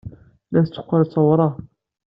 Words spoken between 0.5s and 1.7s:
tetteqqal d tawraɣt.